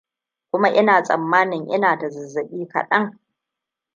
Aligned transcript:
kuma 0.51 0.69
ina 0.73 1.03
tsammanin 1.03 1.67
ina 1.69 1.97
da 1.97 2.09
zazzaɓi 2.09 2.67
kaɗan 2.67 3.19